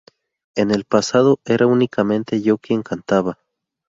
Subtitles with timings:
[0.55, 3.37] En el pasado, era únicamente yo quien cantaba".